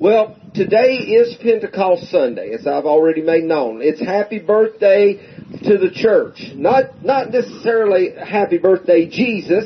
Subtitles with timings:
[0.00, 3.82] Well, today is Pentecost Sunday, as I've already made known.
[3.82, 5.14] It's happy birthday
[5.64, 6.40] to the church.
[6.54, 9.64] Not, not necessarily happy birthday Jesus.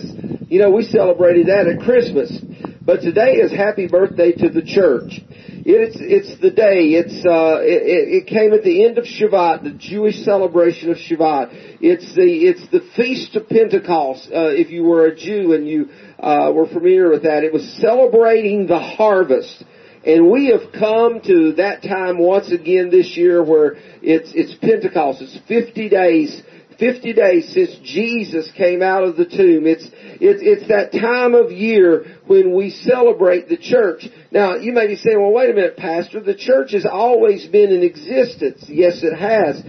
[0.48, 2.34] You know, we celebrated that at Christmas.
[2.80, 5.20] But today is happy birthday to the church.
[5.66, 9.76] It's, it's the day, it's, uh, it, it came at the end of Shavuot, the
[9.78, 11.78] Jewish celebration of Shavuot.
[11.82, 15.90] It's the, it's the Feast of Pentecost, uh, if you were a Jew and you,
[16.18, 17.44] uh, were familiar with that.
[17.44, 19.62] It was celebrating the harvest.
[20.04, 25.22] And we have come to that time once again this year where it's, it's Pentecost.
[25.22, 26.42] It's 50 days
[26.82, 29.66] 50 days since Jesus came out of the tomb.
[29.66, 29.84] It's,
[30.20, 34.08] it's, it's that time of year when we celebrate the church.
[34.32, 37.70] Now, you may be saying, well, wait a minute, Pastor, the church has always been
[37.70, 38.64] in existence.
[38.66, 39.62] Yes, it has.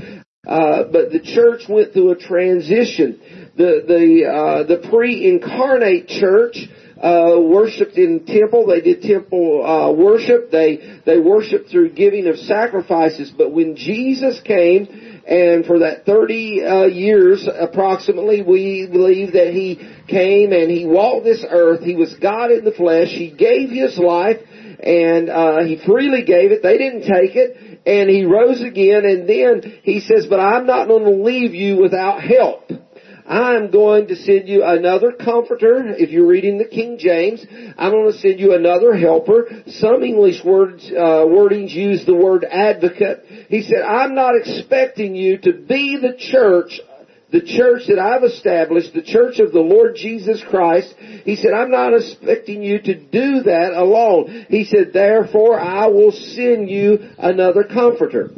[0.47, 3.21] Uh, but the church went through a transition.
[3.57, 6.57] The, the, uh, the pre-incarnate church,
[7.03, 8.65] uh, worshipped in temple.
[8.65, 10.51] They did temple uh, worship.
[10.51, 13.29] They they worshipped through giving of sacrifices.
[13.37, 19.75] But when Jesus came, and for that 30 uh, years approximately, we believe that he
[20.07, 21.81] came and he walked this earth.
[21.81, 23.09] He was God in the flesh.
[23.09, 24.37] He gave his life,
[24.79, 26.63] and uh, he freely gave it.
[26.63, 29.03] They didn't take it, and he rose again.
[29.03, 32.71] And then he says, "But I'm not going to leave you without help."
[33.25, 35.95] I'm going to send you another comforter.
[35.97, 37.45] If you're reading the King James,
[37.77, 39.47] I'm going to send you another helper.
[39.67, 43.25] Some English words, uh, wordings use the word advocate.
[43.47, 46.79] He said, I'm not expecting you to be the church
[47.33, 50.93] the church that I've established, the church of the Lord Jesus Christ,
[51.25, 54.45] he said, I'm not expecting you to do that alone.
[54.49, 58.29] He said, therefore I will send you another comforter.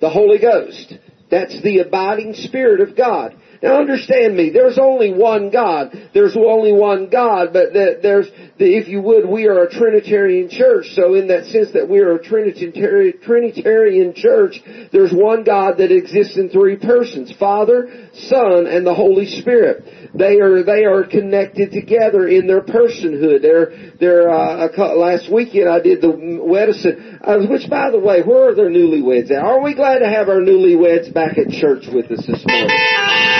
[0.00, 0.94] The Holy Ghost.
[1.32, 3.36] That's the abiding Spirit of God.
[3.62, 5.92] Now understand me, there's only one God.
[6.14, 8.28] There's only one God, but there's,
[8.58, 10.86] if you would, we are a Trinitarian church.
[10.94, 14.60] So in that sense that we are a Trinitarian church,
[14.92, 17.32] there's one God that exists in three persons.
[17.38, 19.84] Father, Son, and the Holy Spirit.
[20.14, 23.42] They are, they are connected together in their personhood.
[23.42, 28.50] They're, they're, uh, last weekend I did the Wedison, uh, which by the way, where
[28.50, 29.42] are their newlyweds at?
[29.42, 32.68] Are we glad to have our newlyweds back at church with us this morning?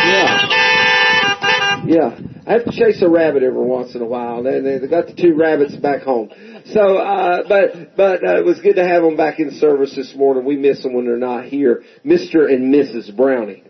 [0.08, 1.84] Yeah.
[1.86, 2.18] Yeah.
[2.46, 4.42] I have to chase a rabbit every once in a while.
[4.42, 6.30] They, they got the two rabbits back home.
[6.66, 10.14] So, uh, but, but, uh, it was good to have them back in service this
[10.16, 10.44] morning.
[10.44, 11.82] We miss them when they're not here.
[12.04, 12.50] Mr.
[12.50, 13.14] and Mrs.
[13.14, 13.64] Browning.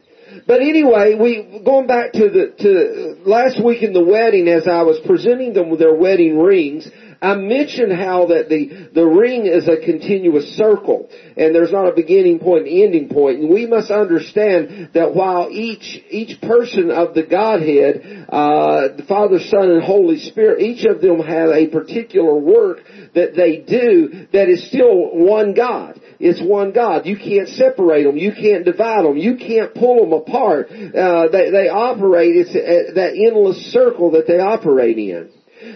[0.46, 4.82] But anyway, we, going back to the, to last week in the wedding as I
[4.82, 6.88] was presenting them with their wedding rings,
[7.20, 11.94] I mentioned how that the, the ring is a continuous circle and there's not a
[11.94, 13.40] beginning point and ending point.
[13.40, 19.40] And we must understand that while each, each person of the Godhead, uh, the Father,
[19.40, 22.78] Son, and Holy Spirit, each of them have a particular work
[23.14, 26.00] that they do that is still one God.
[26.20, 27.06] It's one God.
[27.06, 28.16] You can't separate them.
[28.16, 29.16] You can't divide them.
[29.16, 30.68] You can't pull them apart.
[30.70, 35.30] Uh, they, they operate, it's uh, that endless circle that they operate in.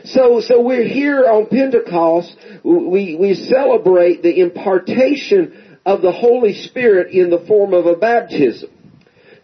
[0.04, 2.36] So, so we're here on Pentecost.
[2.64, 8.70] We, we celebrate the impartation of the Holy Spirit in the form of a baptism.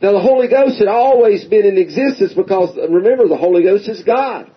[0.00, 4.02] Now the Holy Ghost had always been in existence because, remember, the Holy Ghost is
[4.04, 4.50] God.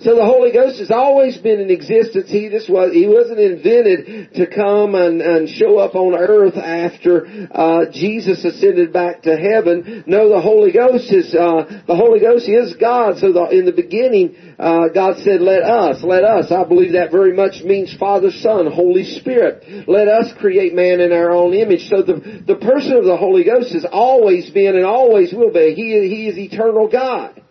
[0.00, 2.30] So the Holy Ghost has always been in existence.
[2.30, 7.26] He this was he wasn't invented to come and, and show up on earth after
[7.50, 10.04] uh, Jesus ascended back to heaven.
[10.06, 13.18] No, the Holy Ghost is uh, the Holy Ghost is God.
[13.18, 17.10] So the, in the beginning, uh, God said, "Let us, let us." I believe that
[17.10, 19.88] very much means Father, Son, Holy Spirit.
[19.88, 21.88] Let us create man in our own image.
[21.88, 25.74] So the the person of the Holy Ghost has always been and always will be.
[25.74, 27.42] He he is eternal God.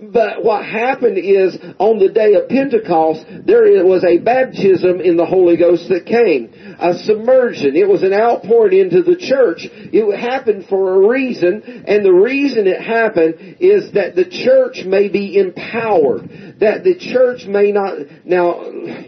[0.00, 5.26] But what happened is on the day of Pentecost, there was a baptism in the
[5.26, 6.52] Holy Ghost that came.
[6.80, 7.76] A submersion.
[7.76, 9.66] It was an outpouring into the church.
[9.70, 15.08] It happened for a reason, and the reason it happened is that the church may
[15.08, 16.56] be empowered.
[16.60, 18.64] That the church may not, now,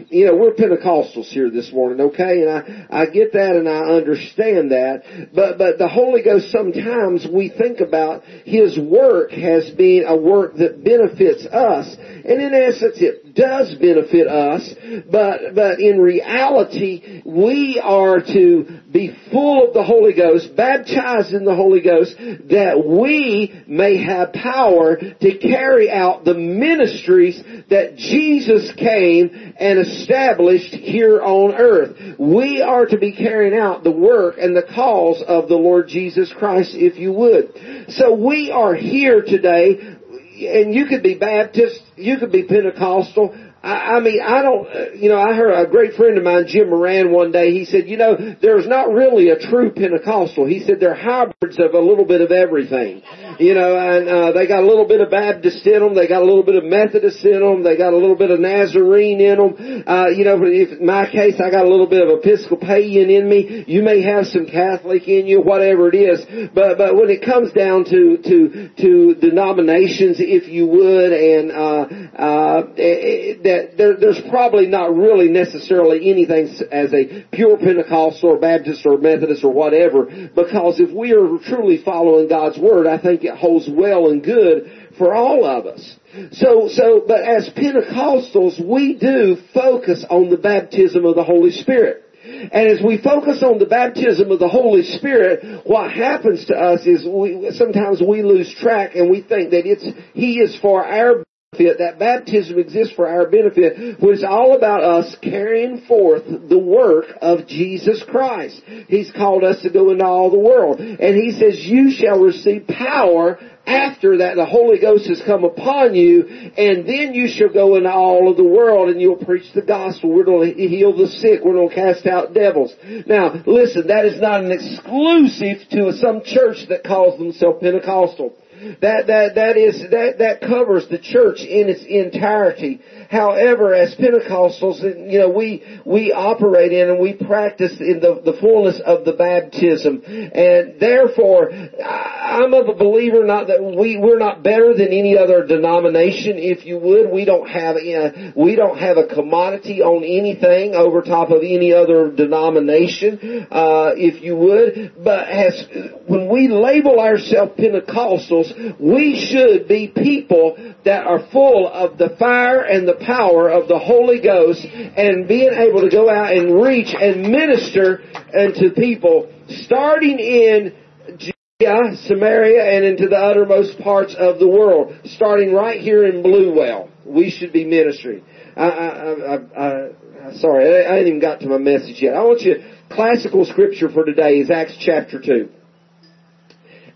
[0.09, 2.41] you know, we're Pentecostals here this morning, okay?
[2.41, 5.31] And I, I get that and I understand that.
[5.33, 10.50] But, but the Holy Ghost sometimes we think about His work has been a work
[10.57, 11.95] that benefits us.
[11.97, 14.69] And in essence, it does benefit us,
[15.11, 21.45] but, but in reality, we are to be full of the Holy Ghost, baptized in
[21.45, 28.71] the Holy Ghost, that we may have power to carry out the ministries that Jesus
[28.77, 32.19] came and established here on earth.
[32.19, 36.33] We are to be carrying out the work and the cause of the Lord Jesus
[36.37, 37.53] Christ, if you would.
[37.89, 39.97] So we are here today
[40.47, 43.35] and you could be Baptist, you could be Pentecostal.
[43.63, 46.45] I, I mean, I don't, uh, you know, I heard a great friend of mine,
[46.47, 50.45] Jim Moran, one day, he said, you know, there's not really a true Pentecostal.
[50.45, 53.03] He said they're hybrids of a little bit of everything.
[53.39, 56.21] You know, and, uh, they got a little bit of Baptist in them, they got
[56.21, 59.37] a little bit of Methodist in them, they got a little bit of Nazarene in
[59.37, 59.83] them.
[59.87, 63.29] Uh, you know, if in my case, I got a little bit of Episcopalian in
[63.29, 63.63] me.
[63.67, 66.25] You may have some Catholic in you, whatever it is.
[66.53, 71.83] But, but when it comes down to, to, to denominations, if you would, and, uh,
[72.17, 78.39] uh, it, that there, there's probably not really necessarily anything as a pure Pentecostal or
[78.39, 80.05] Baptist or Methodist or whatever,
[80.35, 84.89] because if we are truly following God's Word, I think it holds well and good
[84.97, 85.95] for all of us.
[86.31, 92.03] So, so, but as Pentecostals, we do focus on the baptism of the Holy Spirit.
[92.23, 96.85] And as we focus on the baptism of the Holy Spirit, what happens to us
[96.85, 101.23] is we, sometimes we lose track and we think that it's, He is for our
[101.51, 107.07] that baptism exists for our benefit, which is all about us carrying forth the work
[107.21, 108.61] of Jesus Christ.
[108.87, 110.79] He's called us to go into all the world.
[110.79, 113.37] And He says, you shall receive power
[113.67, 117.91] after that the Holy Ghost has come upon you, and then you shall go into
[117.91, 120.09] all of the world and you'll preach the gospel.
[120.09, 121.41] We're going to heal the sick.
[121.43, 122.73] We're going to cast out devils.
[123.07, 128.37] Now, listen, that is not an exclusive to some church that calls themselves Pentecostal.
[128.81, 132.81] That, that, that is, that, that covers the church in its entirety.
[133.09, 134.81] However, as Pentecostals,
[135.11, 139.13] you know, we, we operate in and we practice in the, the fullness of the
[139.13, 140.03] baptism.
[140.05, 145.45] And therefore, I'm of a believer not that we, we're not better than any other
[145.45, 147.11] denomination, if you would.
[147.11, 151.73] We don't have, uh, we don't have a commodity on anything over top of any
[151.73, 155.03] other denomination, uh, if you would.
[155.03, 155.67] But as,
[156.07, 162.61] when we label ourselves Pentecostals, we should be people that are full of the fire
[162.61, 166.93] and the power of the Holy Ghost and being able to go out and reach
[166.97, 168.01] and minister
[168.37, 169.31] unto people
[169.65, 170.73] starting in
[171.17, 174.93] Judea, Samaria, and into the uttermost parts of the world.
[175.05, 178.23] Starting right here in Bluewell, we should be ministering.
[178.55, 182.15] I, I, I, I, sorry, I ain't even got to my message yet.
[182.15, 182.55] I want you,
[182.89, 185.49] classical scripture for today is Acts chapter 2.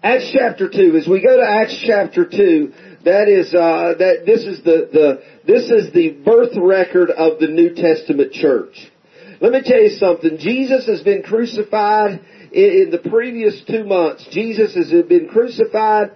[0.05, 2.73] Acts chapter 2, as we go to Acts chapter 2,
[3.05, 7.47] that is, uh, that, this is the, the, this is the birth record of the
[7.47, 8.75] New Testament church.
[9.41, 10.37] Let me tell you something.
[10.37, 12.21] Jesus has been crucified
[12.51, 14.27] in, in the previous two months.
[14.29, 16.11] Jesus has been crucified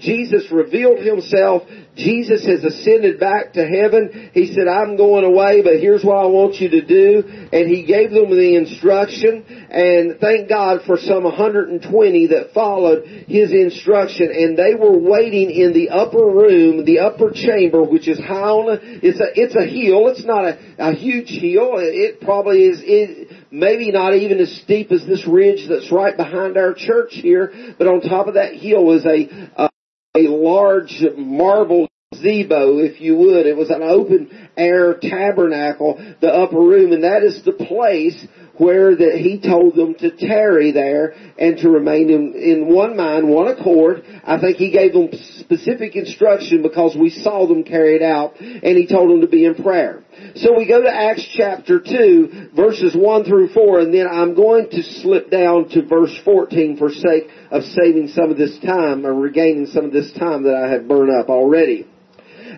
[0.00, 1.62] Jesus revealed himself.
[1.96, 4.30] Jesus has ascended back to heaven.
[4.34, 7.22] He said, I'm going away, but here's what I want you to do.
[7.52, 9.44] And he gave them the instruction.
[9.70, 14.30] And thank God for some 120 that followed his instruction.
[14.34, 18.76] And they were waiting in the upper room, the upper chamber, which is high on
[18.76, 20.08] a, it's a, it's a hill.
[20.08, 21.78] It's not a, a huge hill.
[21.78, 26.56] It probably is, it, maybe not even as steep as this ridge that's right behind
[26.56, 29.70] our church here, but on top of that hill is a, a
[30.16, 33.46] a large marble gazebo, if you would.
[33.46, 38.24] It was an open air tabernacle, the upper room, and that is the place
[38.56, 43.28] where that he told them to tarry there and to remain in, in one mind,
[43.28, 44.04] one accord.
[44.24, 45.08] I think he gave them
[45.40, 49.54] specific instruction because we saw them carried out and he told them to be in
[49.56, 50.04] prayer.
[50.36, 54.70] So we go to Acts chapter 2, verses 1 through 4, and then I'm going
[54.70, 59.14] to slip down to verse 14 for sake of saving some of this time or
[59.14, 61.88] regaining some of this time that I have burned up already.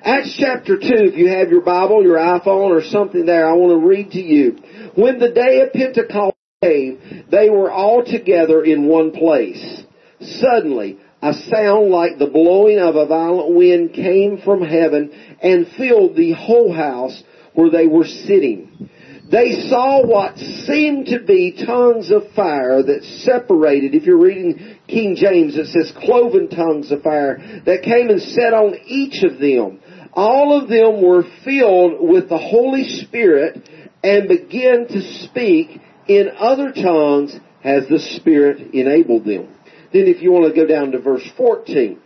[0.02, 3.80] Acts chapter 2, if you have your Bible, your iPhone, or something there, I want
[3.80, 4.58] to read to you.
[4.94, 9.82] When the day of Pentecost came, they were all together in one place.
[10.20, 16.16] Suddenly, a sound like the blowing of a violent wind came from heaven and filled
[16.16, 17.22] the whole house
[17.54, 18.90] where they were sitting.
[19.30, 25.16] They saw what seemed to be tongues of fire that separated, if you're reading King
[25.16, 29.80] James, it says cloven tongues of fire that came and set on each of them.
[30.16, 33.68] All of them were filled with the Holy Spirit
[34.02, 39.54] and began to speak in other tongues as the Spirit enabled them.
[39.92, 42.00] Then if you want to go down to verse 14,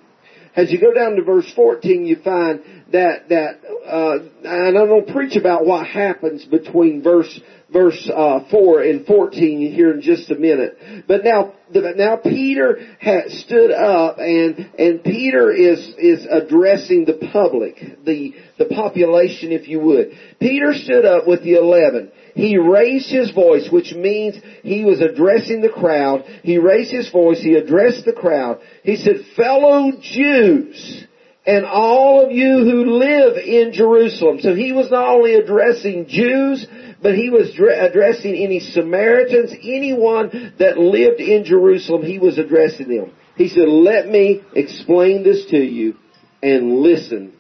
[0.57, 5.07] as you go down to verse 14, you find that, that, uh, and I don't
[5.09, 7.40] preach about what happens between verse,
[7.73, 10.77] verse, uh, 4 and 14 here in just a minute.
[11.07, 17.77] But now, now Peter has stood up and, and Peter is, is addressing the public,
[18.05, 20.12] the, the population if you would.
[20.41, 22.11] Peter stood up with the eleven.
[22.35, 26.25] He raised his voice, which means he was addressing the crowd.
[26.43, 28.61] He raised his voice, he addressed the crowd.
[28.83, 31.07] He said, fellow Jews,
[31.47, 34.41] and all of you who live in Jerusalem.
[34.41, 36.67] So he was not only addressing Jews,
[37.03, 43.13] but he was addressing any Samaritans, anyone that lived in Jerusalem, he was addressing them.
[43.37, 45.97] He said, let me explain this to you
[46.43, 47.33] and listen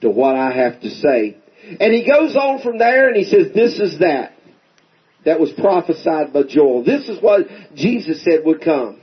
[0.00, 1.36] to what I have to say.
[1.78, 4.32] And he goes on from there and he says, this is that.
[5.24, 6.84] That was prophesied by Joel.
[6.84, 7.42] This is what
[7.74, 9.00] Jesus said would come.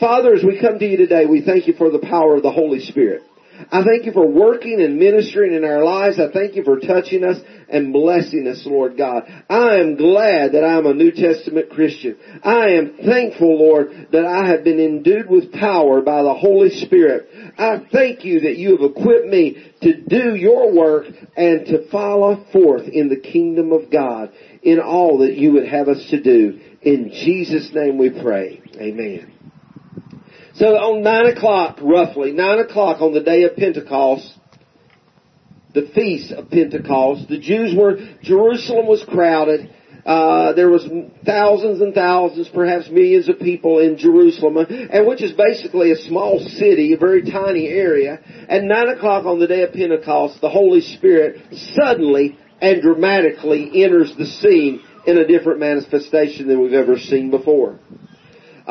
[0.00, 2.50] Father, as we come to you today, we thank you for the power of the
[2.50, 3.22] Holy Spirit.
[3.70, 6.18] I thank you for working and ministering in our lives.
[6.18, 7.38] I thank you for touching us
[7.68, 9.24] and blessing us, Lord God.
[9.48, 12.16] I am glad that I am a New Testament Christian.
[12.42, 17.28] I am thankful, Lord, that I have been endued with power by the Holy Spirit.
[17.58, 22.44] I thank you that you have equipped me to do your work and to follow
[22.52, 26.60] forth in the kingdom of God in all that you would have us to do.
[26.82, 28.62] In Jesus' name we pray.
[28.76, 29.39] Amen.
[30.60, 34.30] So on nine o'clock, roughly, nine o'clock on the day of Pentecost,
[35.72, 39.74] the feast of Pentecost, the Jews were, Jerusalem was crowded.
[40.04, 40.86] Uh, there was
[41.24, 46.38] thousands and thousands, perhaps millions of people in Jerusalem, and which is basically a small
[46.40, 48.20] city, a very tiny area.
[48.46, 51.40] At nine o'clock on the day of Pentecost, the Holy Spirit
[51.72, 57.78] suddenly and dramatically enters the scene in a different manifestation than we've ever seen before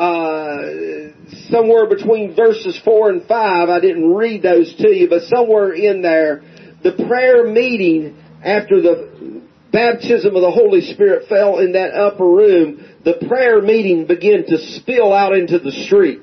[0.00, 1.12] uh,
[1.50, 3.68] somewhere between verses four and five.
[3.68, 6.40] I didn't read those to you, but somewhere in there,
[6.82, 12.82] the prayer meeting after the baptism of the Holy Spirit fell in that upper room,
[13.04, 16.20] the prayer meeting began to spill out into the street.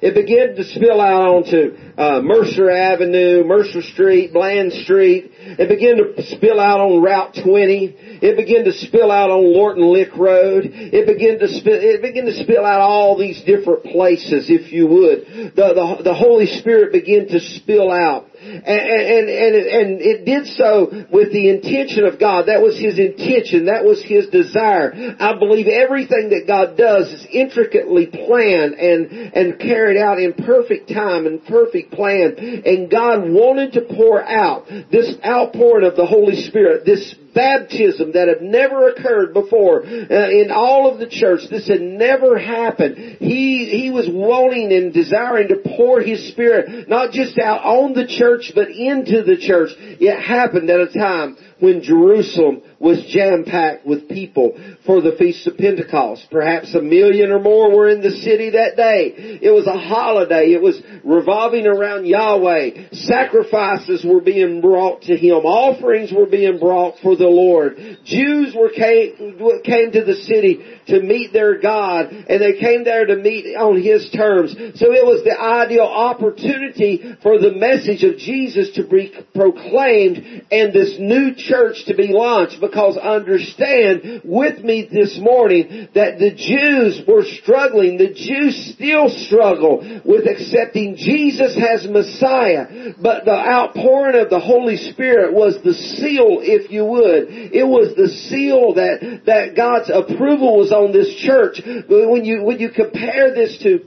[0.00, 5.30] It began to spill out onto uh, Mercer Avenue, Mercer Street, Bland Street.
[5.46, 8.20] It began to spill out on Route 20.
[8.22, 10.64] It began to spill out on Lorton Lick Road.
[10.64, 14.86] It began to spill, it began to spill out all these different places, if you
[14.86, 15.54] would.
[15.54, 18.26] The, the, the Holy Spirit began to spill out.
[18.44, 22.46] And, and, and, and it did so with the intention of God.
[22.46, 23.66] That was His intention.
[23.66, 24.92] That was His desire.
[25.18, 30.92] I believe everything that God does is intricately planned and, and carried out in perfect
[30.92, 32.36] time and perfect plan.
[32.36, 38.28] And God wanted to pour out this outpouring of the Holy Spirit, this baptism that
[38.28, 41.40] had never occurred before uh, in all of the church.
[41.50, 42.96] This had never happened.
[43.18, 48.06] He, he was wanting and desiring to pour His Spirit not just out on the
[48.06, 49.70] church but into the church.
[49.78, 54.52] It happened at a time when Jerusalem was jam-packed with people
[54.84, 56.26] for the Feast of Pentecost.
[56.30, 59.40] Perhaps a million or more were in the city that day.
[59.40, 60.52] It was a holiday.
[60.52, 62.92] It was revolving around Yahweh.
[62.92, 65.46] Sacrifices were being brought to Him.
[65.46, 67.76] Offerings were being brought for the Lord.
[68.04, 73.06] Jews were came, came to the city to meet their God and they came there
[73.06, 74.52] to meet on His terms.
[74.52, 80.72] So it was the ideal opportunity for the message of Jesus to be proclaimed and
[80.72, 87.02] this new church to be launched because understand with me this morning that the Jews
[87.06, 87.96] were struggling.
[87.98, 92.94] The Jews still struggle with accepting Jesus as Messiah.
[93.00, 97.13] But the outpouring of the Holy Spirit was the seal, if you would.
[97.16, 101.60] It was the seal that, that God's approval was on this church.
[101.88, 103.80] When you, when you compare this to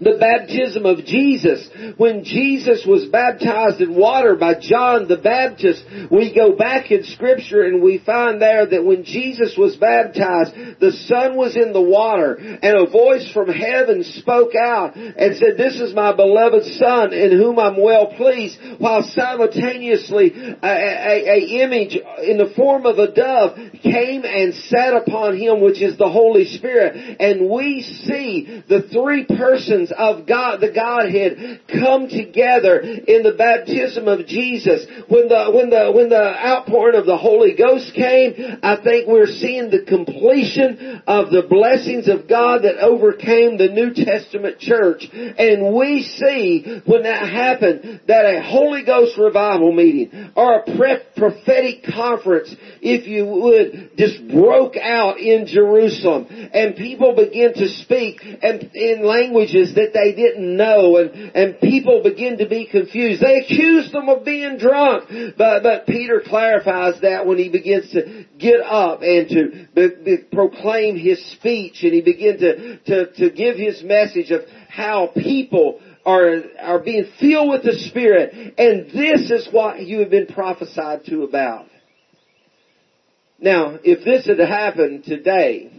[0.00, 1.68] the baptism of Jesus.
[1.96, 7.62] When Jesus was baptized in water by John the Baptist, we go back in scripture
[7.62, 12.34] and we find there that when Jesus was baptized, the Son was in the water
[12.34, 17.32] and a voice from heaven spoke out and said, this is my beloved Son in
[17.32, 23.12] whom I'm well pleased, while simultaneously a, a, a image in the form of a
[23.12, 27.16] dove came and sat upon him, which is the Holy Spirit.
[27.20, 34.08] And we see the three persons of God, the Godhead come together in the baptism
[34.08, 34.86] of Jesus.
[35.08, 39.26] When the, when the, when the outpouring of the Holy Ghost came, I think we're
[39.26, 45.06] seeing the completion of the blessings of God that overcame the New Testament church.
[45.12, 50.64] And we see when that happened that a Holy Ghost revival meeting or a
[51.16, 58.20] prophetic conference, if you would, just broke out in Jerusalem and people began to speak
[58.22, 63.22] and in languages that they didn't know and, and people begin to be confused.
[63.22, 65.10] They accused them of being drunk.
[65.36, 70.16] But, but Peter clarifies that when he begins to get up and to be, be,
[70.32, 75.80] proclaim his speech and he begins to, to, to give his message of how people
[76.06, 78.54] are, are being filled with the Spirit.
[78.56, 81.66] And this is what you have been prophesied to about.
[83.38, 85.70] Now, if this had happened today,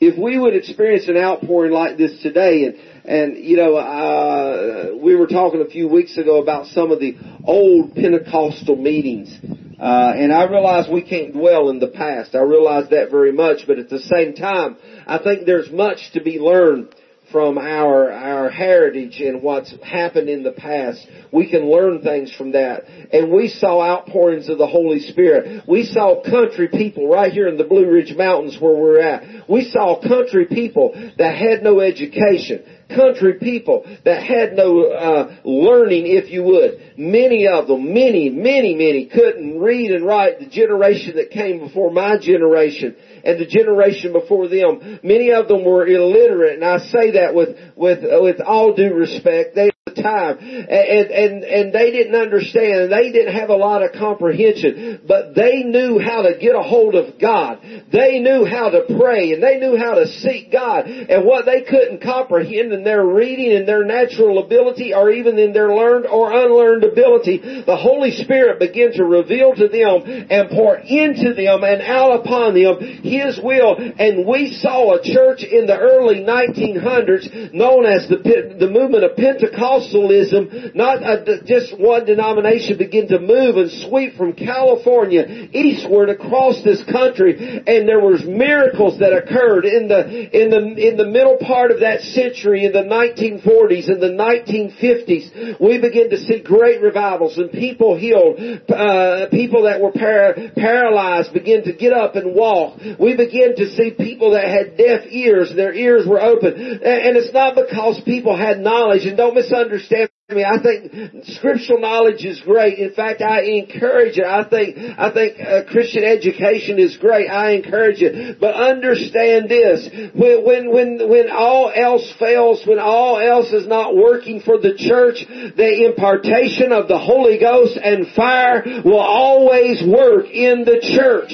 [0.00, 2.74] if we would experience an outpouring like this today and
[3.04, 7.16] and you know, uh, we were talking a few weeks ago about some of the
[7.44, 9.36] old Pentecostal meetings,
[9.80, 12.34] uh, and I realize we can't dwell in the past.
[12.34, 16.22] I realize that very much, but at the same time, I think there's much to
[16.22, 16.94] be learned
[17.32, 21.04] from our our heritage and what's happened in the past.
[21.32, 22.84] We can learn things from that.
[23.12, 25.64] And we saw outpourings of the Holy Spirit.
[25.66, 29.48] We saw country people right here in the Blue Ridge Mountains where we're at.
[29.48, 36.06] We saw country people that had no education country people that had no uh, learning,
[36.06, 36.96] if you would.
[36.96, 40.38] Many of them, many, many, many couldn't read and write.
[40.40, 45.64] The generation that came before my generation and the generation before them, many of them
[45.64, 49.54] were illiterate, and I say that with with with all due respect.
[49.54, 50.38] They time.
[50.38, 52.92] And and and they didn't understand.
[52.92, 55.02] They didn't have a lot of comprehension.
[55.06, 57.60] But they knew how to get a hold of God.
[57.92, 59.32] They knew how to pray.
[59.32, 60.86] And they knew how to seek God.
[60.86, 65.52] And what they couldn't comprehend in their reading and their natural ability or even in
[65.52, 70.76] their learned or unlearned ability the Holy Spirit began to reveal to them and pour
[70.76, 73.76] into them and out upon them His will.
[73.76, 79.16] And we saw a church in the early 1900s known as the the movement of
[79.16, 86.08] Pentecost Pentecostalism, not a, just one denomination, begin to move and sweep from California eastward
[86.08, 91.06] across this country, and there was miracles that occurred in the in the in the
[91.06, 95.60] middle part of that century, in the 1940s, in the 1950s.
[95.60, 101.32] We begin to see great revivals and people healed, uh, people that were par- paralyzed
[101.32, 102.78] begin to get up and walk.
[102.98, 107.32] We begin to see people that had deaf ears, their ears were open, and it's
[107.32, 109.04] not because people had knowledge.
[109.06, 110.44] And don't misunderstand understand me.
[110.44, 112.78] I think scriptural knowledge is great.
[112.78, 114.24] In fact, I encourage it.
[114.24, 117.28] I think I think uh, Christian education is great.
[117.28, 118.38] I encourage it.
[118.40, 123.96] But understand this: when when when when all else fails, when all else is not
[123.96, 125.24] working for the church,
[125.56, 131.32] the impartation of the Holy Ghost and fire will always work in the church.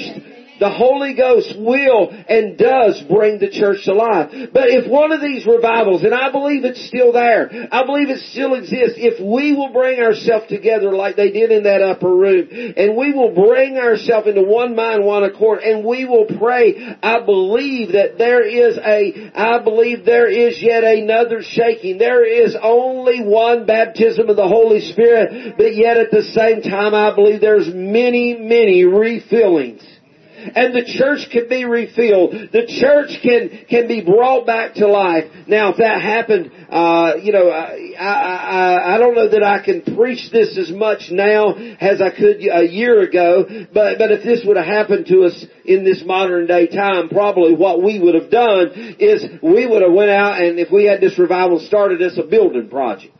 [0.59, 4.51] The Holy Ghost will and does bring the church to life.
[4.53, 8.19] But if one of these revivals, and I believe it's still there, I believe it
[8.31, 12.49] still exists, if we will bring ourselves together like they did in that upper room,
[12.51, 17.23] and we will bring ourselves into one mind, one accord, and we will pray, I
[17.23, 21.97] believe that there is a, I believe there is yet another shaking.
[21.97, 26.93] There is only one baptism of the Holy Spirit, but yet at the same time
[26.93, 29.85] I believe there's many, many refillings
[30.55, 32.51] and the church can be refilled.
[32.51, 35.25] The church can can be brought back to life.
[35.47, 39.95] Now, if that happened, uh, you know, I, I I don't know that I can
[39.95, 43.45] preach this as much now as I could a year ago.
[43.73, 47.53] But but if this would have happened to us in this modern day time, probably
[47.55, 51.01] what we would have done is we would have went out and if we had
[51.01, 53.19] this revival started as a building project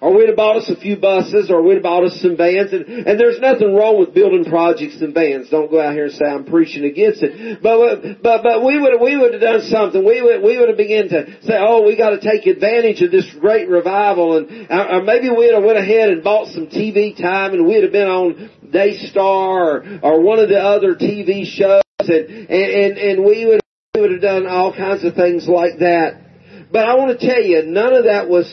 [0.00, 2.72] or we'd have bought us a few buses, or we'd have bought us some vans,
[2.72, 5.50] and, and there's nothing wrong with building projects and vans.
[5.50, 7.62] Don't go out here and say I'm preaching against it.
[7.62, 10.04] But, but, but we would, we would have done something.
[10.04, 13.28] We would, we would have begun to say, oh, we gotta take advantage of this
[13.40, 17.52] great revival, and, uh, or maybe we'd have went ahead and bought some TV time,
[17.54, 22.10] and we'd have been on Daystar, or, or one of the other TV shows, and,
[22.10, 23.60] and, and, and we would,
[23.94, 26.22] we would have done all kinds of things like that.
[26.70, 28.46] But I want to tell you, none of that was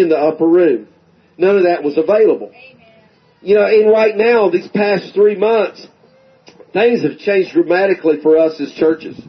[0.00, 0.88] in the upper room.
[1.38, 2.52] None of that was available.
[3.40, 5.86] You know, and right now, these past three months,
[6.72, 9.20] things have changed dramatically for us as churches.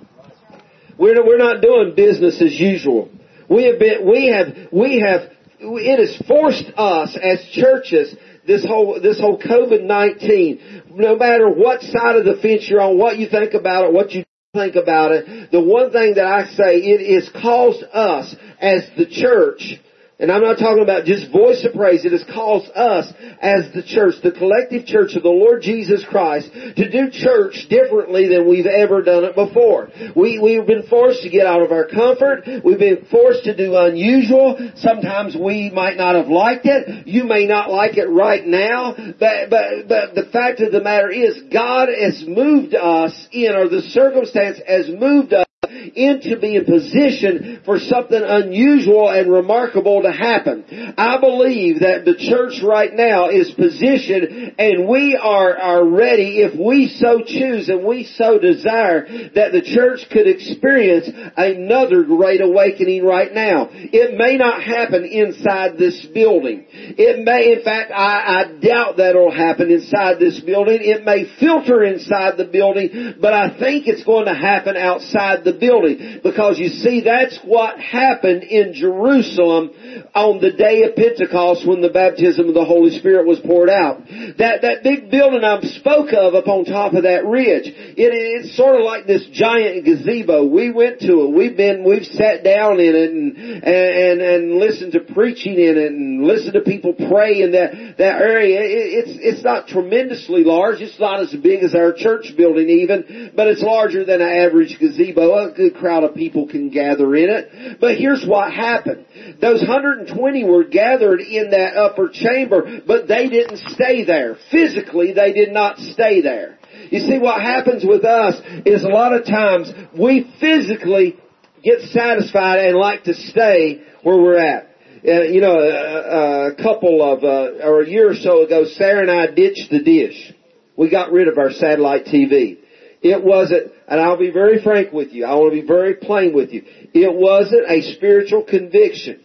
[0.97, 3.09] We're, we're not doing business as usual.
[3.49, 8.15] We have been, we have, we have, it has forced us as churches
[8.47, 10.83] this whole this whole COVID nineteen.
[10.89, 14.11] No matter what side of the fence you're on, what you think about it, what
[14.11, 14.23] you
[14.53, 19.07] think about it, the one thing that I say it has caused us as the
[19.07, 19.79] church
[20.17, 22.05] and I'm not talking about just voice of praise.
[22.05, 26.51] It has caused us as the church, the collective church of the Lord Jesus Christ,
[26.53, 29.89] to do church differently than we've ever done it before.
[30.15, 32.47] We, we've been forced to get out of our comfort.
[32.63, 34.71] We've been forced to do unusual.
[34.77, 37.07] Sometimes we might not have liked it.
[37.07, 38.95] You may not like it right now.
[39.19, 43.67] But, but, but the fact of the matter is God has moved us in, or
[43.67, 50.93] the circumstance has moved us into being positioned for something unusual and remarkable to happen.
[50.97, 56.57] I believe that the church right now is positioned and we are, are ready if
[56.57, 63.05] we so choose and we so desire that the church could experience another great awakening
[63.05, 63.69] right now.
[63.71, 66.65] It may not happen inside this building.
[66.71, 70.79] It may, in fact, I, I doubt that'll happen inside this building.
[70.81, 75.53] It may filter inside the building, but I think it's going to happen outside the
[75.59, 79.71] building because you see that's what happened in Jerusalem
[80.13, 83.99] on the day of Pentecost when the baptism of the Holy Spirit was poured out.
[84.37, 88.55] That, that big building I spoke of up on top of that ridge, it, it's
[88.55, 90.45] sort of like this giant gazebo.
[90.45, 91.35] We went to it.
[91.35, 95.91] We've been, we've sat down in it and, and, and, listened to preaching in it
[95.91, 98.61] and listened to people pray in that, that area.
[98.61, 100.81] It, it's, it's not tremendously large.
[100.81, 104.77] It's not as big as our church building even, but it's larger than an average
[104.79, 105.44] gazebo.
[105.45, 107.79] A good crowd of people can gather in it.
[107.79, 109.05] But here's what happened.
[109.41, 114.37] Those 120 were gathered in that upper chamber, but they didn't stay there.
[114.51, 116.57] Physically, they did not stay there.
[116.91, 121.17] You see, what happens with us is a lot of times we physically
[121.63, 124.69] get satisfied and like to stay where we're at.
[125.07, 129.01] Uh, you know, a, a couple of, uh, or a year or so ago, Sarah
[129.01, 130.33] and I ditched the dish.
[130.75, 132.57] We got rid of our satellite TV.
[133.01, 136.33] It wasn't, and I'll be very frank with you, I want to be very plain
[136.33, 136.63] with you.
[136.93, 139.21] It wasn't a spiritual conviction.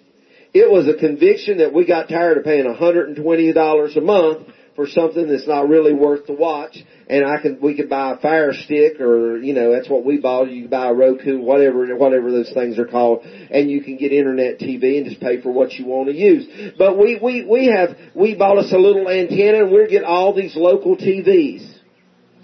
[0.52, 5.28] It was a conviction that we got tired of paying $120 a month for something
[5.28, 6.76] that's not really worth the watch.
[7.08, 10.18] And I can, we could buy a Fire Stick or, you know, that's what we
[10.18, 10.50] bought.
[10.50, 13.24] You buy a Roku, whatever, whatever those things are called.
[13.24, 16.74] And you can get internet TV and just pay for what you want to use.
[16.78, 20.34] But we, we, we have, we bought us a little antenna and we're getting all
[20.34, 21.78] these local TVs,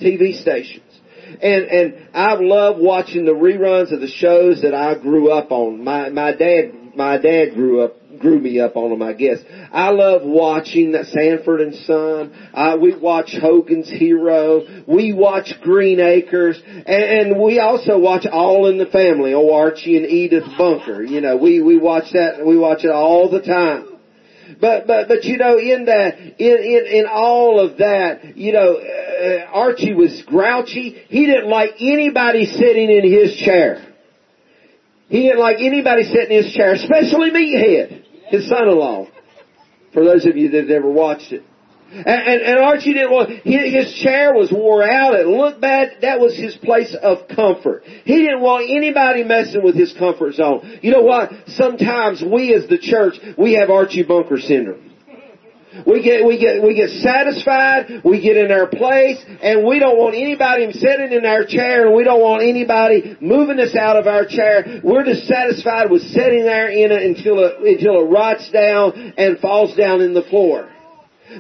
[0.01, 0.83] TV stations.
[1.27, 5.83] And, and I've loved watching the reruns of the shows that I grew up on.
[5.83, 9.39] My, my dad, my dad grew up, grew me up on them, I guess.
[9.73, 12.51] I love watching that Sanford and Son.
[12.55, 14.85] Uh, we watch Hogan's Hero.
[14.87, 16.61] We watch Green Acres.
[16.65, 19.35] And, and we also watch All in the Family.
[19.35, 21.03] Oh, Archie and Edith Bunker.
[21.03, 23.96] You know, we, we watch that, we watch it all the time.
[24.61, 28.77] But, but, but you know, in that, in, in, in all of that, you know,
[28.77, 30.91] uh, Archie was grouchy.
[31.09, 33.85] He didn't like anybody sitting in his chair.
[35.09, 39.09] He didn't like anybody sitting in his chair, especially Meathead, his son-in-law.
[39.93, 41.43] For those of you that have ever watched it.
[41.93, 46.19] And, and, and Archie didn't want, his chair was wore out, it looked bad, that
[46.19, 47.85] was his place of comfort.
[47.85, 50.81] He didn't want anybody messing with his comfort zone.
[50.83, 51.31] You know what?
[51.47, 54.83] Sometimes we as the church, we have Archie Bunker syndrome.
[55.87, 59.99] We get, we get, we get satisfied, we get in our place, and we don't
[59.99, 64.07] want anybody sitting in our chair, and we don't want anybody moving us out of
[64.07, 64.81] our chair.
[64.83, 69.39] We're just satisfied with sitting there in it until it, until it rots down and
[69.39, 70.71] falls down in the floor.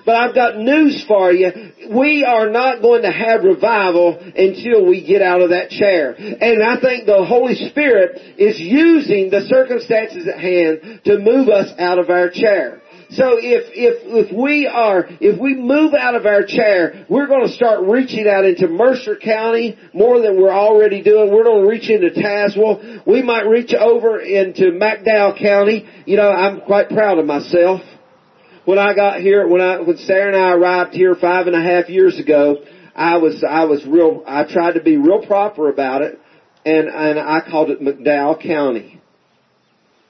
[0.05, 1.51] But I've got news for you.
[1.90, 6.12] We are not going to have revival until we get out of that chair.
[6.12, 11.72] And I think the Holy Spirit is using the circumstances at hand to move us
[11.79, 12.83] out of our chair.
[13.11, 17.46] So if, if, if we are, if we move out of our chair, we're going
[17.46, 21.33] to start reaching out into Mercer County more than we're already doing.
[21.33, 23.07] We're going to reach into Tazewell.
[23.07, 25.87] We might reach over into McDowell County.
[26.05, 27.83] You know, I'm quite proud of myself
[28.67, 31.63] when I got here, when I, when Sarah and I arrived here five and a
[31.63, 32.57] half years ago,
[32.95, 36.19] I was, I was real, I tried to be real proper about it,
[36.65, 39.01] and, and I called it McDowell County.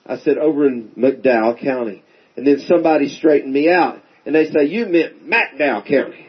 [0.07, 2.03] I said over in McDowell County.
[2.37, 6.27] And then somebody straightened me out, and they say, you meant McDowell County.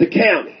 [0.00, 0.58] The county.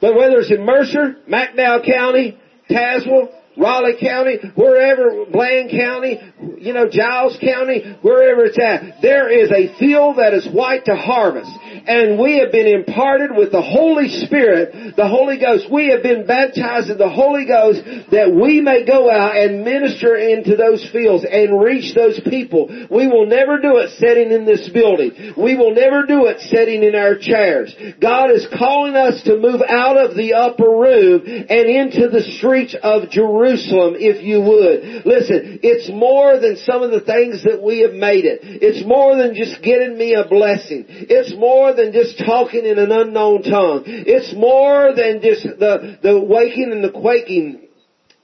[0.00, 2.38] But whether it's in Mercer, McDowell County,
[2.70, 6.20] Tazewell, Raleigh County, wherever, Bland County,
[6.58, 10.94] you know, Giles County, wherever it's at, there is a field that is white to
[10.94, 11.50] harvest.
[11.86, 15.72] And we have been imparted with the Holy Spirit, the Holy Ghost.
[15.72, 20.16] We have been baptized in the Holy Ghost that we may go out and minister
[20.16, 22.68] into those fields and reach those people.
[22.90, 25.34] We will never do it sitting in this building.
[25.36, 27.74] We will never do it sitting in our chairs.
[28.00, 32.76] God is calling us to move out of the upper room and into the streets
[32.82, 35.06] of Jerusalem Jerusalem if you would.
[35.06, 38.40] Listen, it's more than some of the things that we have made it.
[38.42, 40.84] It's more than just getting me a blessing.
[40.88, 43.84] It's more than just talking in an unknown tongue.
[43.86, 47.65] It's more than just the, the waking and the quaking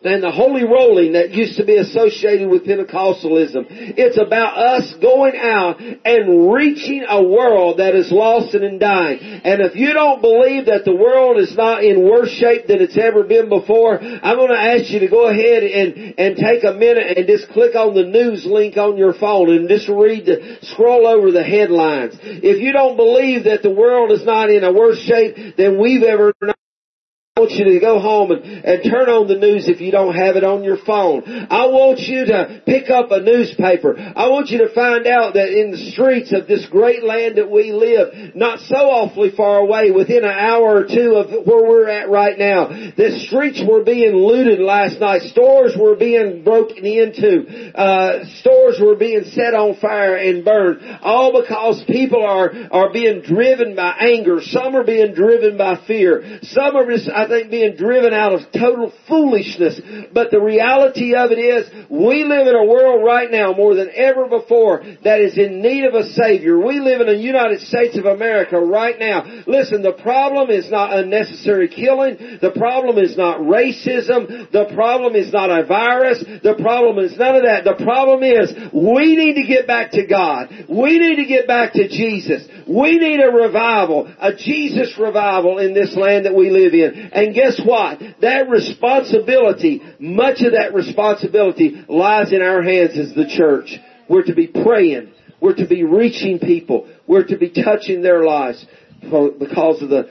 [0.04, 3.66] and the holy rolling that used to be associated with Pentecostalism.
[3.70, 9.18] It's about us going out and reaching a world that is lost and in dying.
[9.20, 12.98] And if you don't believe that the world is not in worse shape than it's
[12.98, 16.72] ever been before, I'm going to ask you to go ahead and, and take a
[16.72, 20.58] minute and just click on the news link on your phone and just read the,
[20.62, 22.18] scroll over the headlines.
[22.22, 26.02] If you don't believe that the world is not in a worse shape than we've
[26.02, 26.32] ever
[27.34, 30.14] I want you to go home and, and turn on the news if you don't
[30.14, 31.24] have it on your phone.
[31.48, 33.96] I want you to pick up a newspaper.
[33.96, 37.50] I want you to find out that in the streets of this great land that
[37.50, 41.88] we live, not so awfully far away, within an hour or two of where we're
[41.88, 45.22] at right now, the streets were being looted last night.
[45.32, 47.48] Stores were being broken into.
[47.72, 50.84] Uh, stores were being set on fire and burned.
[51.00, 54.42] All because people are, are being driven by anger.
[54.42, 56.40] Some are being driven by fear.
[56.42, 59.80] Some are just, I think, being driven out of total foolishness.
[60.12, 63.90] But the reality of it is, we live in a world right now more than
[63.94, 66.58] ever before that is in need of a Savior.
[66.58, 69.24] We live in the United States of America right now.
[69.46, 72.38] Listen, the problem is not unnecessary killing.
[72.40, 74.50] The problem is not racism.
[74.50, 76.24] The problem is not a virus.
[76.42, 77.64] The problem is none of that.
[77.64, 80.50] The problem is we need to get back to God.
[80.68, 82.46] We need to get back to Jesus.
[82.66, 87.10] We need a revival, a Jesus revival in this land that we live in.
[87.12, 88.00] And guess what?
[88.22, 93.74] That responsibility, much of that responsibility lies in our hands as the church.
[94.08, 95.12] We're to be praying.
[95.40, 96.88] We're to be reaching people.
[97.06, 98.64] We're to be touching their lives
[99.10, 100.08] for because of the,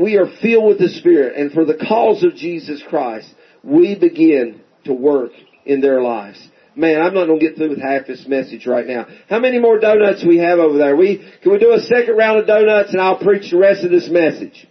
[0.00, 3.28] we are filled with the Spirit and for the cause of Jesus Christ,
[3.62, 5.32] we begin to work
[5.66, 6.40] in their lives.
[6.74, 9.06] Man, I'm not to get through with half this message right now.
[9.28, 10.96] How many more donuts we have over there?
[10.96, 13.90] We, can we do a second round of donuts and I'll preach the rest of
[13.90, 14.66] this message?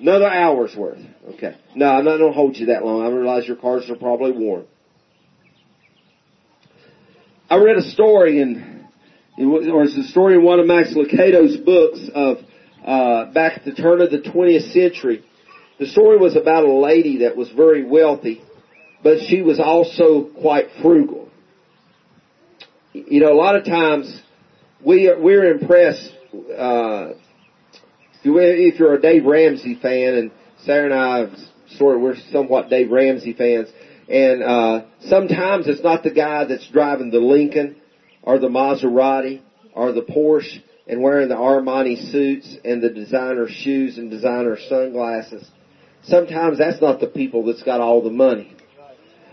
[0.00, 1.00] Another hour's worth.
[1.34, 1.56] Okay.
[1.74, 3.04] No, I'm not going to hold you that long.
[3.04, 4.66] I realize your cars are probably warm.
[7.50, 8.86] I read a story in,
[9.38, 12.38] or it's a story in one of Max Lucado's books of,
[12.84, 15.24] uh, back at the turn of the 20th century.
[15.78, 18.42] The story was about a lady that was very wealthy,
[19.02, 21.28] but she was also quite frugal.
[22.92, 24.22] You know, a lot of times
[24.84, 26.12] we are, we're impressed,
[26.56, 27.12] uh,
[28.36, 30.30] if you're a Dave Ramsey fan, and
[30.64, 33.68] Sarah and I sort of we're somewhat Dave Ramsey fans,
[34.08, 37.76] and uh, sometimes it's not the guy that's driving the Lincoln
[38.22, 39.42] or the Maserati
[39.74, 45.48] or the Porsche and wearing the Armani suits and the designer shoes and designer sunglasses.
[46.04, 48.56] Sometimes that's not the people that's got all the money.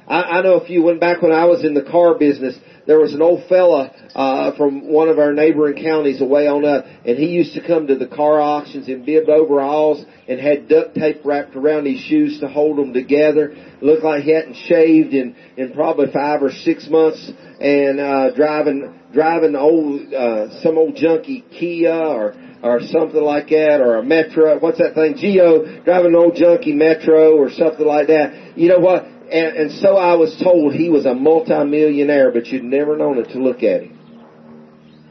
[0.07, 2.99] I, I know if you went back when I was in the car business, there
[2.99, 7.17] was an old fella uh, from one of our neighboring counties away on up, and
[7.17, 11.21] he used to come to the car auctions in bib overalls and had duct tape
[11.23, 13.55] wrapped around his shoes to hold them together.
[13.81, 18.99] Looked like he hadn't shaved in in probably five or six months, and uh, driving
[19.13, 24.59] driving old uh, some old junky Kia or or something like that, or a Metro.
[24.59, 25.15] What's that thing?
[25.17, 28.57] Geo driving an old junky Metro or something like that.
[28.57, 29.03] You know what?
[29.03, 33.29] And, and so I was told he was a multimillionaire, but you'd never known it
[33.33, 33.99] to look at him.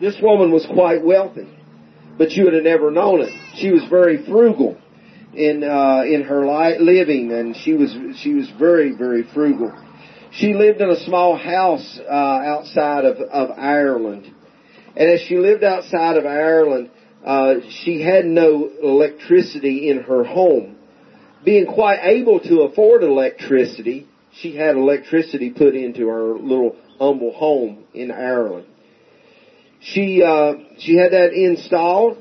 [0.01, 1.49] This woman was quite wealthy,
[2.19, 3.33] but you would have never known it.
[3.57, 4.77] She was very frugal
[5.33, 9.73] in uh, in her li- living, and she was she was very very frugal.
[10.33, 14.33] She lived in a small house uh, outside of of Ireland,
[14.97, 16.91] and as she lived outside of Ireland,
[17.25, 20.75] uh, she had no electricity in her home
[21.45, 27.85] being quite able to afford electricity, she had electricity put into her little humble home
[27.93, 28.67] in Ireland.
[29.81, 32.17] She uh, she had that installed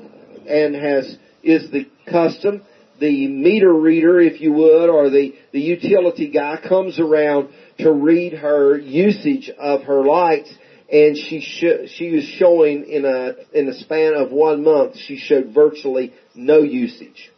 [0.46, 2.62] and has is the custom.
[3.00, 8.34] The meter reader, if you would, or the the utility guy comes around to read
[8.34, 10.52] her usage of her lights,
[10.90, 15.16] and she sh- she was showing in a in a span of one month she
[15.16, 17.30] showed virtually no usage,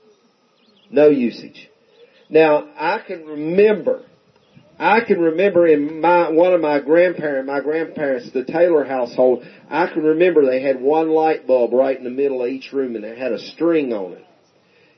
[0.90, 1.68] no usage.
[2.28, 4.02] Now, I can remember,
[4.78, 9.87] I can remember in my, one of my grandparents, my grandparents, the Taylor household, I
[9.87, 13.04] can remember they had one light bulb right in the middle of each room and
[13.04, 14.24] it had a string on it.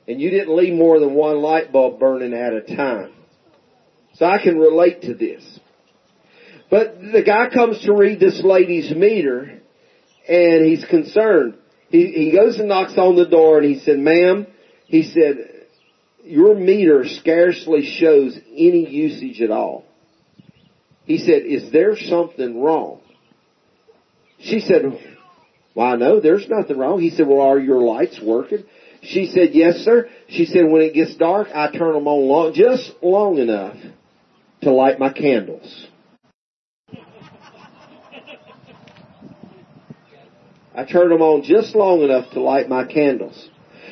[0.07, 3.13] And you didn't leave more than one light bulb burning at a time.
[4.15, 5.61] So I can relate to this.
[6.71, 9.61] But the guy comes to read this lady's meter
[10.29, 11.55] and he's concerned.
[11.89, 14.47] He, he goes and knocks on the door and he said, ma'am,
[14.87, 15.67] he said,
[16.25, 19.85] your meter scarcely shows any usage at all.
[21.05, 23.01] He said, is there something wrong?
[24.41, 24.83] She said,
[25.75, 27.01] well, no, there's nothing wrong.
[27.01, 28.65] He said, well, are your lights working?
[29.01, 30.09] She said, yes, sir.
[30.29, 33.77] She said, when it gets dark, I turn them on long, just long enough
[34.63, 35.87] to light my candles.
[40.79, 43.49] I turned them on just long enough to light my candles.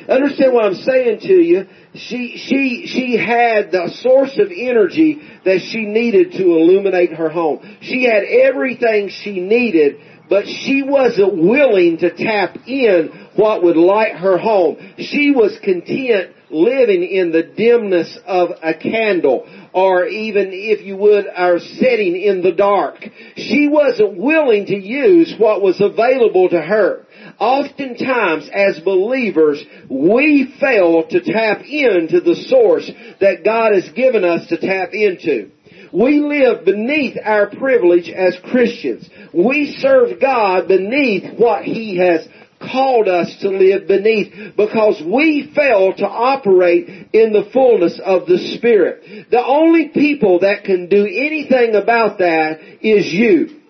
[0.07, 1.67] Understand what I'm saying to you?
[1.95, 7.59] She, she, she had the source of energy that she needed to illuminate her home.
[7.81, 9.97] She had everything she needed,
[10.29, 14.77] but she wasn't willing to tap in what would light her home.
[14.97, 21.25] She was content living in the dimness of a candle or even if you would
[21.27, 22.95] our setting in the dark.
[23.35, 27.05] She wasn't willing to use what was available to her.
[27.39, 34.47] Oftentimes as believers, we fail to tap into the source that God has given us
[34.47, 35.51] to tap into.
[35.93, 39.09] We live beneath our privilege as Christians.
[39.33, 42.27] We serve God beneath what He has
[42.71, 48.37] called us to live beneath because we fail to operate in the fullness of the
[48.57, 49.29] Spirit.
[49.31, 53.61] The only people that can do anything about that is you.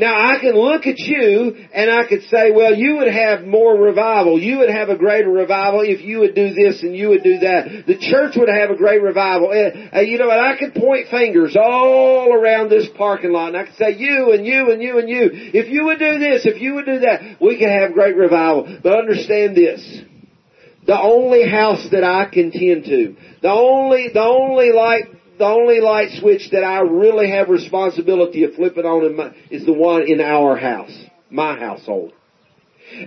[0.00, 3.76] Now I can look at you and I could say, well, you would have more
[3.76, 4.40] revival.
[4.40, 7.40] You would have a greater revival if you would do this and you would do
[7.40, 7.84] that.
[7.86, 9.48] The church would have a great revival.
[9.48, 13.58] Uh, uh, you know, and I could point fingers all around this parking lot and
[13.58, 15.28] I could say, you and you and you and you.
[15.32, 18.78] If you would do this, if you would do that, we could have great revival.
[18.82, 20.00] But understand this.
[20.86, 25.80] The only house that I can tend to, the only, the only light the only
[25.80, 30.20] light switch that I really have responsibility of flipping on my, is the one in
[30.20, 30.92] our house,
[31.30, 32.12] my household.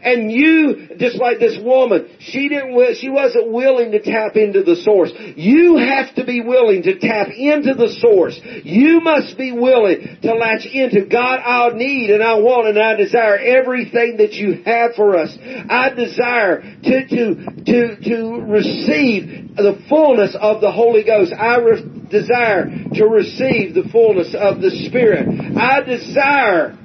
[0.04, 4.76] And you, just like this woman, she didn't, she wasn't willing to tap into the
[4.78, 5.12] source.
[5.36, 8.40] You have to be willing to tap into the source.
[8.64, 12.96] You must be willing to latch into God, I need and I want and I
[12.96, 15.36] desire everything that you have for us.
[15.42, 21.34] I desire to, to, to, to receive the fullness of the Holy Ghost.
[21.34, 25.28] I re- desire to receive the fullness of the Spirit.
[25.58, 26.78] I desire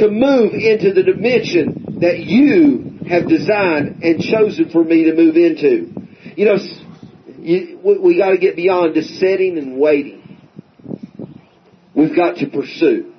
[0.00, 5.36] to move into the dimension that you have designed and chosen for me to move
[5.36, 5.92] into.
[6.36, 6.56] You know,
[7.38, 10.40] you, we, we got to get beyond just sitting and waiting.
[11.94, 13.12] We've got to pursue.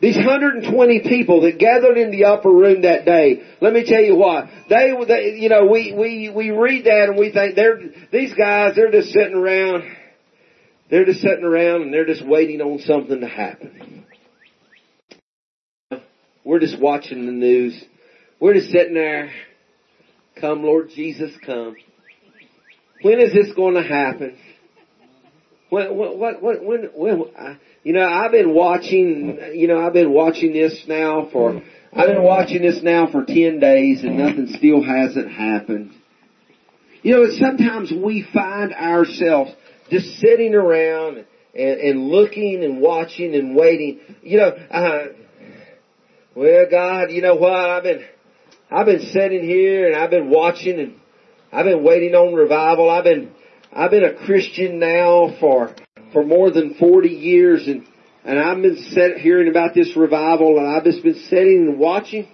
[0.00, 4.16] These 120 people that gathered in the upper room that day, let me tell you
[4.16, 7.78] what, they, they you know, we, we, we read that and we think they're,
[8.10, 9.84] these guys, they're just sitting around,
[10.90, 13.91] they're just sitting around and they're just waiting on something to happen.
[16.44, 17.84] We're just watching the news.
[18.40, 19.30] We're just sitting there.
[20.40, 21.76] Come Lord Jesus, come.
[23.02, 24.36] When is this going to happen?
[25.70, 27.24] When, what, what, when, when,
[27.84, 32.22] you know, I've been watching, you know, I've been watching this now for, I've been
[32.22, 35.92] watching this now for 10 days and nothing still hasn't happened.
[37.02, 39.52] You know, sometimes we find ourselves
[39.90, 41.24] just sitting around
[41.54, 44.00] and, and looking and watching and waiting.
[44.22, 45.04] You know, uh,
[46.34, 47.52] well, God, you know what?
[47.52, 48.04] I've been,
[48.70, 50.94] I've been sitting here and I've been watching and
[51.52, 52.88] I've been waiting on revival.
[52.88, 53.32] I've been,
[53.70, 55.74] I've been a Christian now for,
[56.12, 57.86] for more than 40 years and,
[58.24, 62.26] and I've been set, hearing about this revival and I've just been sitting and watching.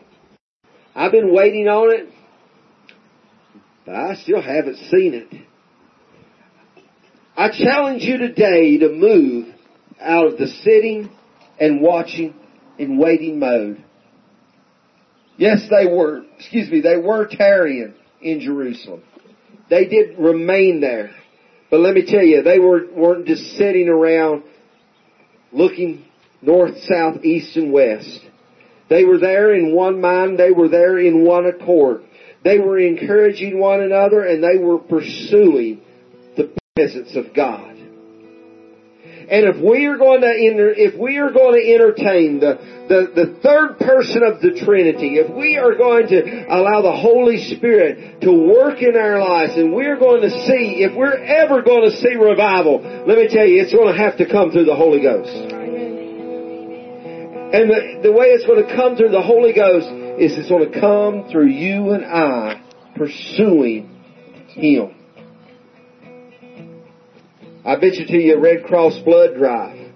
[0.95, 2.09] I've been waiting on it,
[3.85, 5.29] but I still haven't seen it.
[7.37, 9.55] I challenge you today to move
[10.01, 11.11] out of the sitting
[11.59, 12.35] and watching
[12.79, 13.85] and waiting mode
[15.39, 19.03] Yes, they were, excuse me, they were tarrying in Jerusalem.
[19.71, 21.13] They did remain there.
[21.71, 24.43] But let me tell you, they were, weren't just sitting around
[25.53, 26.05] looking
[26.43, 28.21] north, south, east, and west.
[28.91, 30.39] They were there in one mind.
[30.39, 32.03] They were there in one accord.
[32.43, 35.83] They were encouraging one another and they were pursuing
[36.37, 37.78] the presence of God.
[39.29, 42.57] And if we are going to enter, if we are going to entertain the,
[42.89, 47.37] the, the third person of the Trinity, if we are going to allow the Holy
[47.53, 51.91] Spirit to work in our lives and we're going to see, if we're ever going
[51.91, 54.77] to see revival, let me tell you, it's going to have to come through the
[54.77, 55.29] Holy Ghost.
[57.53, 59.93] And the, the way it's going to come through the Holy Ghost
[60.25, 62.65] is it's going to come through you and I
[62.97, 63.93] pursuing
[64.57, 64.97] Him.
[67.69, 69.93] I bet you to you a Red Cross blood drive.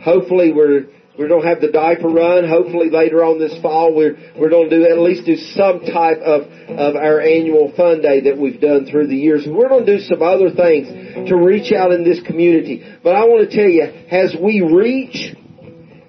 [0.00, 0.86] Hopefully we're
[1.18, 2.48] we don't have the diaper run.
[2.48, 6.16] Hopefully later on this fall we're we're going to do at least do some type
[6.24, 9.44] of of our annual fun day that we've done through the years.
[9.46, 12.80] We're going to do some other things to reach out in this community.
[13.04, 15.36] But I want to tell you, as we reach,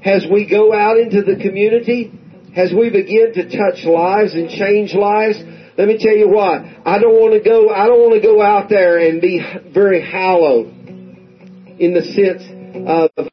[0.06, 2.14] as we go out into the community,
[2.56, 5.44] as we begin to touch lives and change lives,
[5.80, 8.42] let me tell you what, I don't want to go, I don't want to go
[8.42, 9.40] out there and be
[9.74, 12.44] very hollow in the sense
[12.86, 13.30] of,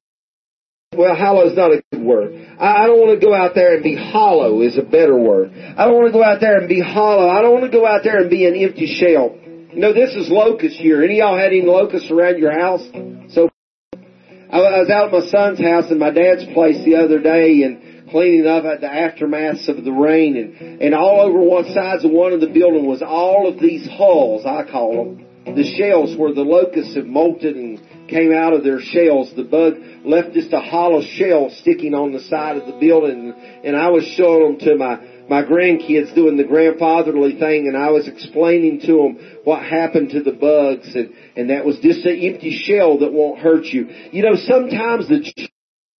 [0.96, 2.56] well, hollow is not a good word.
[2.60, 5.50] I, don't want to go out there and be hollow is a better word.
[5.76, 7.28] I don't want to go out there and be hollow.
[7.28, 9.34] I don't want to go out there and be an empty shell.
[9.42, 11.02] You know, this is locust year.
[11.02, 12.86] Any of y'all had any locusts around your house?
[13.34, 13.50] So,
[13.92, 17.85] I was out at my son's house and my dad's place the other day and
[18.10, 22.10] cleaning up at the aftermaths of the rain and, and all over one sides of
[22.10, 26.34] one of the building was all of these hulls, I call them, the shells where
[26.34, 29.32] the locusts have molted and came out of their shells.
[29.34, 33.32] The bug left just a hollow shell sticking on the side of the building
[33.64, 37.90] and I was showing them to my my grandkids doing the grandfatherly thing and I
[37.90, 42.18] was explaining to them what happened to the bugs and, and that was just an
[42.20, 43.88] empty shell that won't hurt you.
[44.12, 45.48] You know, sometimes the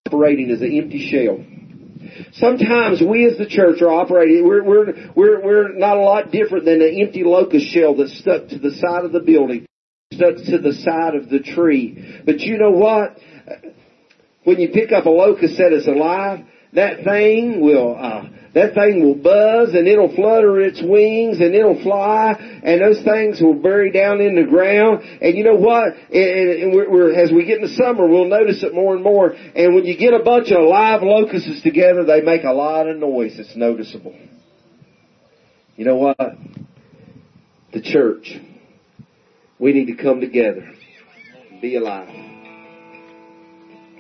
[0.07, 1.45] operating is an empty shell.
[2.35, 6.65] Sometimes we as the church are operating, we're, we're, we're, we're not a lot different
[6.65, 9.67] than an empty locust shell that's stuck to the side of the building,
[10.13, 12.23] stuck to the side of the tree.
[12.25, 13.17] But you know what?
[14.45, 16.41] When you pick up a locust that is alive,
[16.77, 18.25] that thing will, uh,
[18.55, 23.41] that thing will buzz and it'll flutter its wings and it'll fly and those things
[23.41, 25.03] will bury down in the ground.
[25.21, 25.95] And you know what?
[26.13, 29.33] And, we're, we're, as we get into summer, we'll notice it more and more.
[29.33, 32.99] And when you get a bunch of live locusts together, they make a lot of
[32.99, 33.39] noise.
[33.39, 34.15] It's noticeable.
[35.77, 36.19] You know what?
[37.73, 38.35] The church.
[39.59, 40.73] We need to come together.
[41.63, 42.26] Be alive.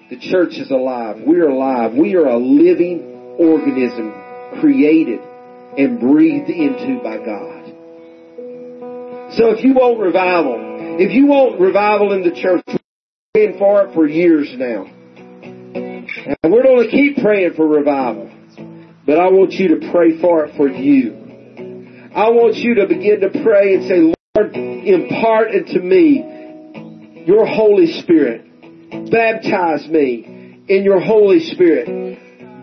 [0.08, 1.16] The church is alive.
[1.26, 1.94] We're alive.
[1.94, 4.14] We are a living organism
[4.60, 5.18] created
[5.76, 7.66] and breathed into by God.
[9.34, 10.56] So if you want revival,
[11.00, 12.78] if you want revival in the church, we've
[13.34, 14.84] been for it for years now.
[14.84, 18.30] And we're going to keep praying for revival.
[19.04, 21.26] But I want you to pray for it for you.
[22.14, 27.88] I want you to begin to pray and say, Lord, impart into me your Holy
[28.00, 28.45] Spirit.
[28.90, 32.18] Baptize me in your Holy Spirit.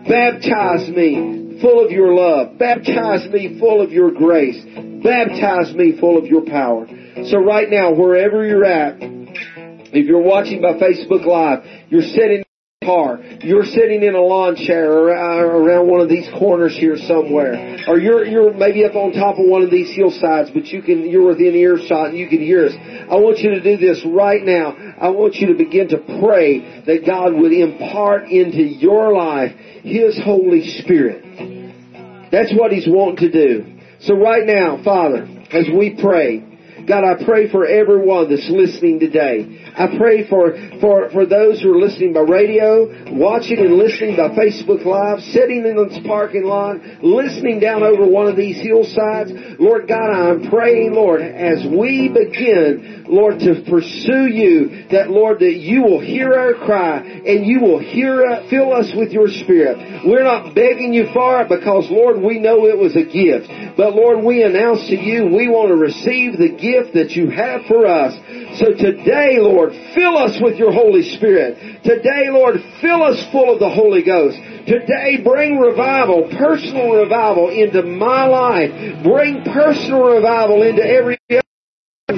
[0.08, 2.58] Baptize me full of your love.
[2.58, 4.62] Baptize me full of your grace.
[5.02, 6.86] Baptize me full of your power.
[7.26, 12.43] So right now, wherever you're at, if you're watching by Facebook Live, you're sitting
[12.84, 17.78] car, you're sitting in a lawn chair uh, around one of these corners here somewhere,
[17.88, 21.08] or you're you're maybe up on top of one of these hillsides, but you can
[21.08, 22.72] you're within earshot and you can hear us.
[22.74, 24.76] I want you to do this right now.
[25.00, 30.20] I want you to begin to pray that God would impart into your life His
[30.22, 32.30] Holy Spirit.
[32.30, 33.80] That's what He's wanting to do.
[34.00, 36.53] So right now, Father, as we pray,
[36.86, 39.72] God, I pray for everyone that's listening today.
[39.76, 42.84] I pray for, for, for those who are listening by radio,
[43.16, 48.26] watching and listening by Facebook Live, sitting in this parking lot, listening down over one
[48.28, 49.32] of these hillsides.
[49.58, 55.56] Lord God, I'm praying, Lord, as we begin, Lord, to pursue you, that Lord, that
[55.56, 60.04] you will hear our cry and you will hear, uh, fill us with your spirit.
[60.04, 63.48] We're not begging you for it because, Lord, we know it was a gift.
[63.76, 67.30] But Lord, we announce to you, we want to receive the gift gift that you
[67.30, 68.18] have for us.
[68.58, 71.82] So today, Lord, fill us with your Holy Spirit.
[71.84, 74.36] Today, Lord, fill us full of the Holy Ghost.
[74.66, 78.70] Today, bring revival, personal revival into my life.
[79.02, 81.18] Bring personal revival into every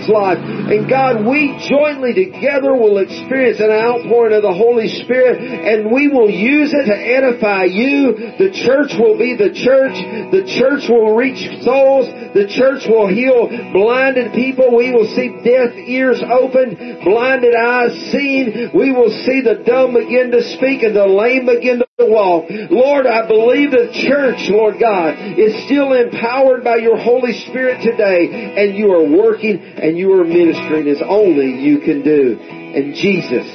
[0.09, 0.43] life.
[0.43, 6.09] And God, we jointly together will experience an outpouring of the Holy Spirit and we
[6.09, 8.34] will use it to edify you.
[8.34, 9.95] The church will be the church.
[10.34, 12.11] The church will reach souls.
[12.34, 14.74] The church will heal blinded people.
[14.74, 18.74] We will see deaf ears opened, blinded eyes seen.
[18.74, 23.26] We will see the dumb begin to speak and the lame begin to Lord, I
[23.26, 28.92] believe the church, Lord God, is still empowered by your Holy Spirit today and you
[28.92, 32.36] are working and you are ministering as only you can do.
[32.36, 33.49] And Jesus,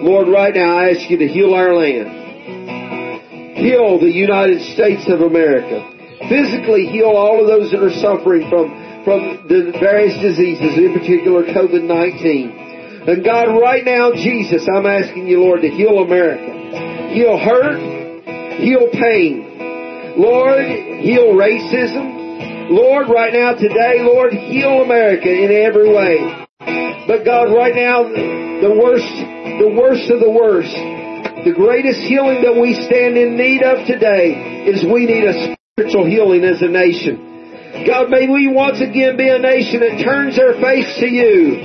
[0.00, 3.60] Lord, right now I ask you to heal our land.
[3.60, 5.92] Heal the United States of America.
[6.32, 11.44] Physically heal all of those that are suffering from, from the various diseases, in particular
[11.44, 13.12] COVID-19.
[13.12, 16.56] And God, right now, Jesus, I'm asking you, Lord, to heal America
[17.12, 17.78] heal hurt,
[18.58, 20.14] heal pain.
[20.16, 20.64] Lord,
[21.02, 22.70] heal racism.
[22.70, 26.46] Lord, right now, today, Lord, heal America in every way.
[27.06, 29.06] But God, right now, the worst,
[29.60, 30.74] the worst of the worst,
[31.44, 36.06] the greatest healing that we stand in need of today is we need a spiritual
[36.06, 37.35] healing as a nation.
[37.86, 41.62] God, may we once again be a nation that turns their face to you.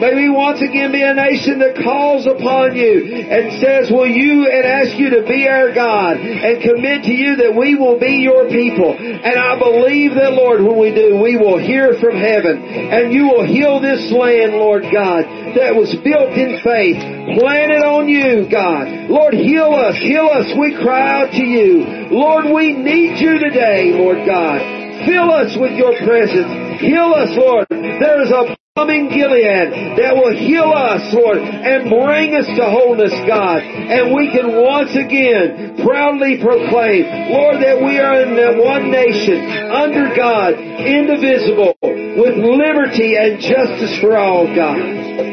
[0.00, 4.48] May we once again be a nation that calls upon you and says, will you,
[4.48, 8.24] and ask you to be our God and commit to you that we will be
[8.24, 8.96] your people.
[8.96, 13.28] And I believe that, Lord, when we do, we will hear from heaven and you
[13.28, 15.28] will heal this land, Lord God,
[15.60, 17.00] that was built in faith,
[17.36, 19.10] planted on you, God.
[19.10, 20.48] Lord, heal us, heal us.
[20.56, 22.08] We cry out to you.
[22.10, 24.79] Lord, we need you today, Lord God.
[25.06, 26.80] Fill us with your presence.
[26.80, 27.66] Heal us, Lord.
[27.70, 33.12] There is a coming Gilead that will heal us, Lord, and bring us to wholeness,
[33.26, 33.60] God.
[33.60, 38.32] And we can once again proudly proclaim, Lord, that we are in
[38.62, 44.78] one nation, under God, indivisible, with liberty and justice for all, God.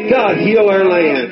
[0.09, 1.31] God, heal our land.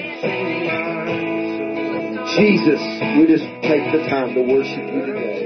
[2.37, 2.81] Jesus,
[3.17, 5.44] we just take the time to worship you today.